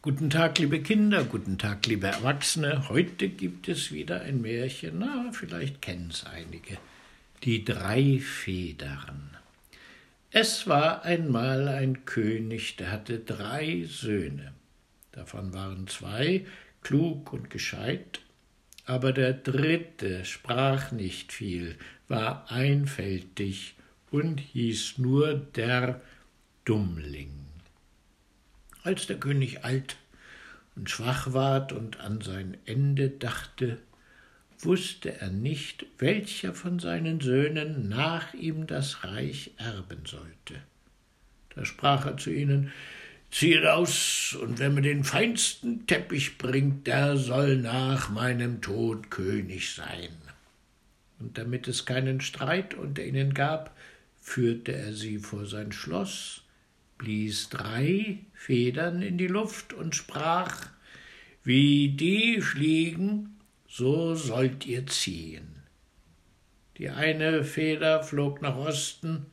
[0.00, 2.88] Guten Tag, liebe Kinder, guten Tag, liebe Erwachsene.
[2.88, 6.78] Heute gibt es wieder ein Märchen, na, vielleicht kennen es einige.
[7.42, 9.36] Die drei Federn.
[10.30, 14.52] Es war einmal ein König, der hatte drei Söhne.
[15.10, 16.46] Davon waren zwei
[16.80, 18.20] klug und gescheit,
[18.84, 21.74] aber der dritte sprach nicht viel,
[22.06, 23.74] war einfältig
[24.12, 26.00] und hieß nur der
[26.64, 27.47] Dummling.
[28.88, 29.96] Als der König alt
[30.74, 33.76] und schwach ward und an sein Ende dachte,
[34.60, 40.62] wusste er nicht, welcher von seinen Söhnen nach ihm das Reich erben sollte.
[41.54, 42.72] Da sprach er zu ihnen
[43.30, 49.74] Zieht aus, und wer mir den feinsten Teppich bringt, der soll nach meinem Tod König
[49.74, 50.16] sein.
[51.18, 53.76] Und damit es keinen Streit unter ihnen gab,
[54.22, 56.40] führte er sie vor sein Schloss,
[56.98, 60.66] blies drei Federn in die Luft und sprach
[61.44, 65.62] Wie die fliegen, so sollt ihr ziehen.
[66.76, 69.26] Die eine Feder flog nach Osten,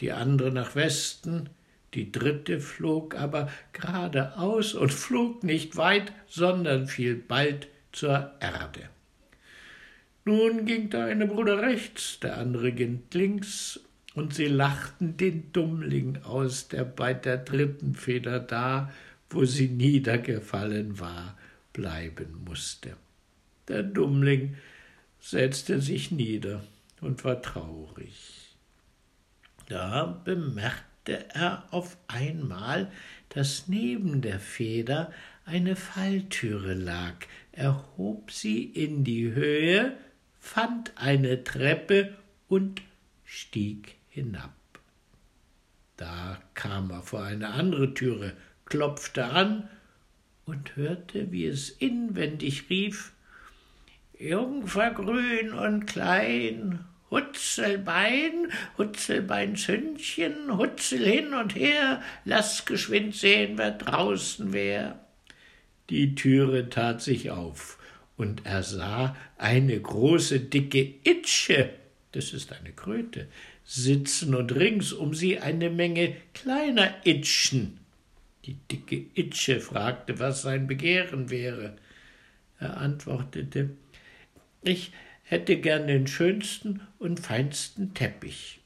[0.00, 1.48] die andere nach Westen,
[1.94, 8.90] die dritte flog aber geradeaus und flog nicht weit, sondern fiel bald zur Erde.
[10.24, 13.80] Nun ging der eine Bruder rechts, der andere ging links,
[14.16, 18.90] und sie lachten den Dummling aus, der bei der dritten Feder da,
[19.28, 21.36] wo sie niedergefallen war,
[21.74, 22.96] bleiben musste.
[23.68, 24.56] Der Dummling
[25.20, 26.64] setzte sich nieder
[27.02, 28.56] und war traurig.
[29.68, 32.90] Da bemerkte er auf einmal,
[33.28, 35.12] dass neben der Feder
[35.44, 37.16] eine Falltüre lag.
[37.52, 39.94] Er hob sie in die Höhe,
[40.40, 42.16] fand eine Treppe
[42.48, 42.80] und
[43.24, 44.54] stieg hinab.
[45.98, 48.32] Da kam er vor eine andere Türe,
[48.64, 49.68] klopfte an
[50.46, 53.12] und hörte, wie es inwendig rief
[54.18, 63.72] Jungfer grün und klein, Hutzelbein, Hutzelbein Sündchen, Hutzel hin und her, lass geschwind sehen, wer
[63.72, 64.98] draußen wär.
[65.90, 67.78] Die Türe tat sich auf,
[68.16, 71.68] und er sah eine große, dicke Itsche,
[72.12, 73.28] das ist eine Kröte,
[73.66, 77.80] sitzen und rings um sie eine Menge kleiner Itschen.
[78.44, 81.76] Die dicke Itsche fragte, was sein Begehren wäre.
[82.60, 83.70] Er antwortete,
[84.62, 84.92] ich
[85.24, 88.60] hätte gern den schönsten und feinsten Teppich.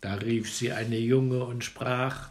[0.00, 2.30] Da rief sie eine Junge und sprach,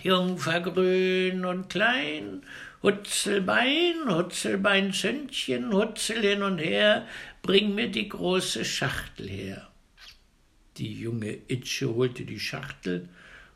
[0.00, 2.42] Jungfer grün und klein,
[2.82, 7.06] Hutzelbein, Hutzelbein Sündchen, Hutzel hin und her,
[7.42, 9.68] bring mir die große Schachtel her.
[10.78, 13.08] Die junge Itsche holte die Schachtel,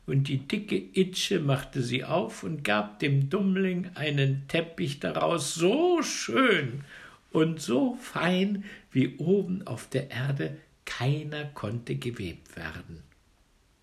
[0.05, 6.01] und die dicke Itsche machte sie auf und gab dem Dummling einen Teppich daraus so
[6.01, 6.83] schön
[7.31, 13.01] und so fein, wie oben auf der Erde keiner konnte gewebt werden.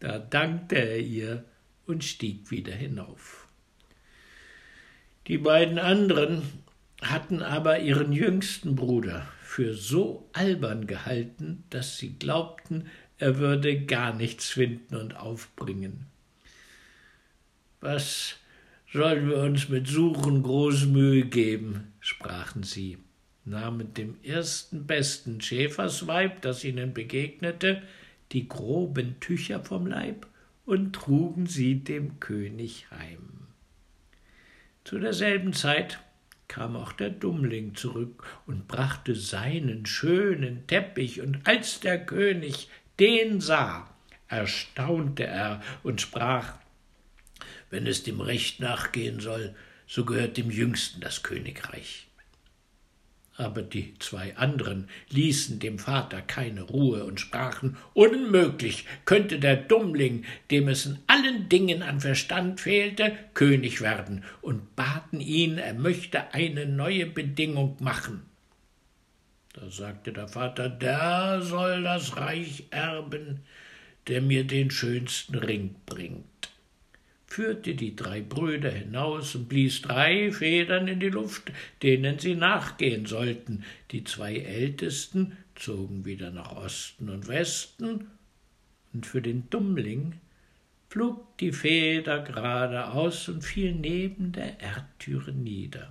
[0.00, 1.44] Da dankte er ihr
[1.86, 3.48] und stieg wieder hinauf.
[5.26, 6.42] Die beiden anderen
[7.00, 12.88] hatten aber ihren jüngsten Bruder für so albern gehalten, dass sie glaubten,
[13.20, 16.06] er würde gar nichts finden und aufbringen.
[17.80, 18.36] Was
[18.92, 22.98] sollen wir uns mit Suchen groß Mühe geben, sprachen sie,
[23.44, 27.82] nahmen dem ersten besten Schäfersweib, das ihnen begegnete,
[28.32, 30.26] die groben Tücher vom Leib
[30.64, 33.46] und trugen sie dem König heim.
[34.84, 36.00] Zu derselben Zeit
[36.50, 42.68] kam auch der Dummling zurück und brachte seinen schönen Teppich, und als der König
[43.00, 43.88] den sah,
[44.28, 46.54] erstaunte er und sprach
[47.70, 49.54] Wenn es dem Recht nachgehen soll,
[49.86, 52.06] so gehört dem Jüngsten das Königreich.
[53.36, 60.26] Aber die zwei anderen ließen dem Vater keine Ruhe und sprachen Unmöglich könnte der Dummling,
[60.50, 66.34] dem es in allen Dingen an Verstand fehlte, König werden, und baten ihn, er möchte
[66.34, 68.29] eine neue Bedingung machen.
[69.52, 73.40] Da sagte der Vater, der soll das Reich erben,
[74.06, 76.50] der mir den schönsten Ring bringt,
[77.26, 81.52] führte die drei Brüder hinaus und blies drei Federn in die Luft,
[81.82, 83.64] denen sie nachgehen sollten.
[83.90, 88.08] Die zwei Ältesten zogen wieder nach Osten und Westen,
[88.92, 90.14] und für den Dummling
[90.88, 95.90] flog die Feder geradeaus und fiel neben der Erdtüre nieder.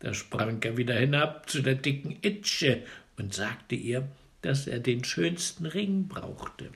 [0.00, 2.82] Da sprang er wieder hinab zu der dicken Itsche
[3.16, 4.08] und sagte ihr,
[4.42, 6.70] dass er den schönsten Ring brauchte.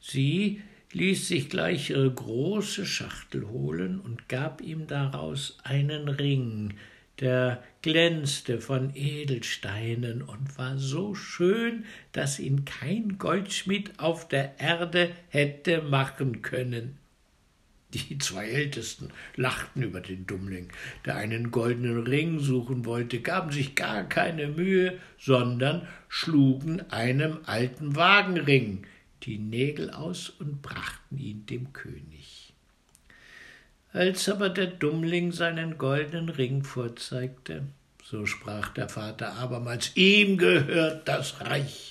[0.00, 0.62] Sie
[0.92, 6.74] ließ sich gleich ihre große Schachtel holen und gab ihm daraus einen Ring,
[7.20, 15.10] der glänzte von Edelsteinen und war so schön, dass ihn kein Goldschmied auf der Erde
[15.28, 16.99] hätte machen können.
[17.92, 20.68] Die zwei Ältesten lachten über den Dummling,
[21.04, 27.96] der einen goldenen Ring suchen wollte, gaben sich gar keine Mühe, sondern schlugen einem alten
[27.96, 28.86] Wagenring
[29.24, 32.52] die Nägel aus und brachten ihn dem König.
[33.92, 37.64] Als aber der Dummling seinen goldenen Ring vorzeigte,
[38.04, 41.89] so sprach der Vater abermals, ihm gehört das Reich.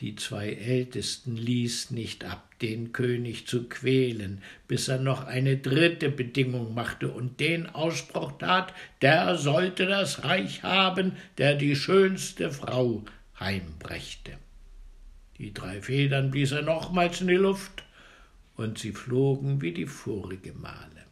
[0.00, 6.08] Die zwei Ältesten ließen nicht ab, den König zu quälen, bis er noch eine dritte
[6.08, 13.04] Bedingung machte und den Ausspruch tat, der sollte das Reich haben, der die schönste Frau
[13.38, 14.38] heimbrächte.
[15.36, 17.84] Die drei Federn blies er nochmals in die Luft,
[18.56, 21.06] und sie flogen wie die vorige Male.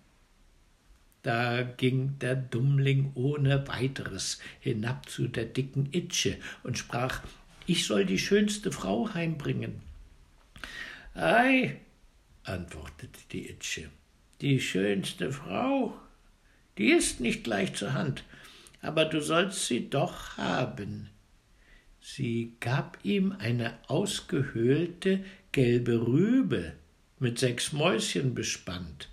[1.22, 7.22] Da ging der Dummling ohne weiteres hinab zu der dicken Itsche und sprach
[7.68, 9.82] ich soll die schönste Frau heimbringen.
[11.14, 11.76] Ei,
[12.42, 13.90] antwortete die Itsche,
[14.40, 15.94] die schönste Frau,
[16.78, 18.24] die ist nicht gleich zur Hand,
[18.80, 21.10] aber du sollst sie doch haben.
[22.00, 25.22] Sie gab ihm eine ausgehöhlte
[25.52, 26.72] gelbe Rübe
[27.18, 29.10] mit sechs Mäuschen bespannt.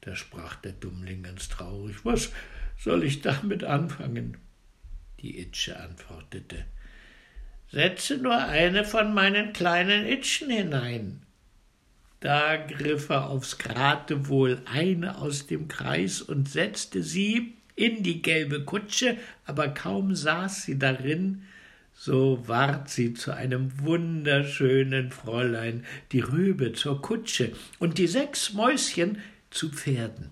[0.00, 2.32] Da sprach der Dummling ganz traurig, was
[2.76, 4.36] soll ich damit anfangen?
[5.20, 6.64] Die Itsche antwortete,
[7.72, 11.22] Setze nur eine von meinen kleinen Itchen hinein.
[12.20, 18.64] Da griff er aufs Geratewohl eine aus dem Kreis und setzte sie in die gelbe
[18.64, 19.16] Kutsche,
[19.46, 21.44] aber kaum saß sie darin,
[21.94, 29.18] so ward sie zu einem wunderschönen Fräulein, die Rübe zur Kutsche und die sechs Mäuschen
[29.50, 30.30] zu Pferden.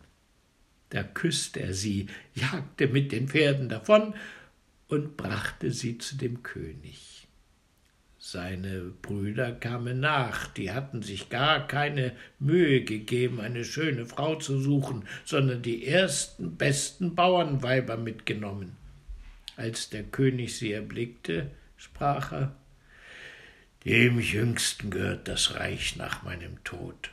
[0.90, 4.14] Da küsste er sie, jagte mit den Pferden davon
[4.88, 7.19] und brachte sie zu dem König.
[8.22, 14.60] Seine Brüder kamen nach, die hatten sich gar keine Mühe gegeben, eine schöne Frau zu
[14.60, 18.76] suchen, sondern die ersten besten Bauernweiber mitgenommen.
[19.56, 22.54] Als der König sie erblickte, sprach er
[23.86, 27.12] Dem Jüngsten gehört das Reich nach meinem Tod.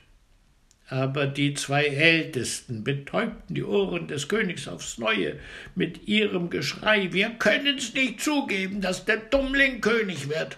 [0.89, 5.39] Aber die zwei Ältesten betäubten die Ohren des Königs aufs Neue
[5.73, 10.57] mit ihrem Geschrei Wir können's nicht zugeben, dass der Dummling König wird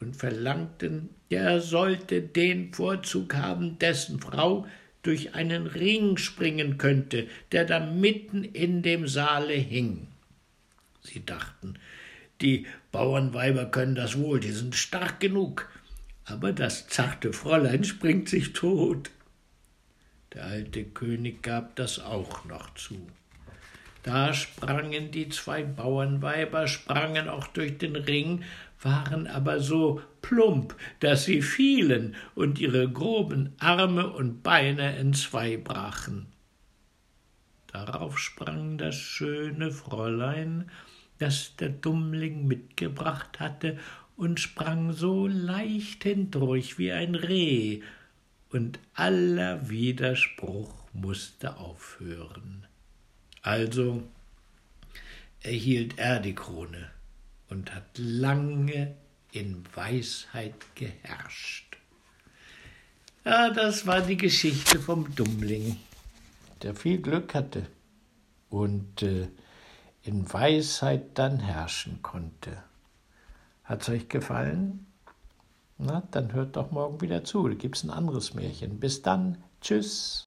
[0.00, 4.66] und verlangten, er sollte den Vorzug haben, dessen Frau
[5.02, 10.08] durch einen Ring springen könnte, der da mitten in dem Saale hing.
[11.02, 11.74] Sie dachten,
[12.40, 15.70] die Bauernweiber können das wohl, die sind stark genug,
[16.24, 19.10] aber das zarte Fräulein springt sich tot.
[20.32, 23.06] Der alte König gab das auch noch zu.
[24.02, 28.44] Da sprangen die zwei Bauernweiber, sprangen auch durch den Ring,
[28.80, 36.26] waren aber so plump, dass sie fielen und ihre groben Arme und Beine entzwei brachen.
[37.66, 40.70] Darauf sprang das schöne Fräulein,
[41.18, 43.78] das der Dummling mitgebracht hatte,
[44.16, 47.82] und sprang so leicht hindurch wie ein Reh,
[48.50, 52.66] und aller Widerspruch musste aufhören.
[53.42, 54.02] Also
[55.40, 56.90] erhielt er die Krone
[57.48, 58.94] und hat lange
[59.32, 61.78] in Weisheit geherrscht.
[63.24, 65.76] Ja, das war die Geschichte vom Dummling,
[66.62, 67.66] der viel Glück hatte
[68.48, 69.28] und äh,
[70.02, 72.62] in Weisheit dann herrschen konnte.
[73.64, 74.86] Hat's euch gefallen?
[75.78, 77.48] Na, dann hört doch morgen wieder zu.
[77.48, 78.80] Da gibt's ein anderes Märchen.
[78.80, 79.38] Bis dann.
[79.60, 80.18] Tschüss.